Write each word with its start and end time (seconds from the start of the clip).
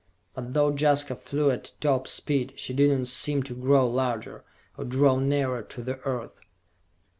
But 0.33 0.55
though 0.55 0.71
Jaska 0.75 1.15
flew 1.15 1.51
at 1.51 1.73
top 1.79 2.07
speed, 2.07 2.53
she 2.55 2.73
did 2.73 2.89
not 2.97 3.05
seem 3.05 3.43
to 3.43 3.53
grow 3.53 3.87
larger, 3.87 4.43
or 4.75 4.83
draw 4.83 5.19
nearer 5.19 5.61
to 5.61 5.83
the 5.83 5.99
Earth! 5.99 6.39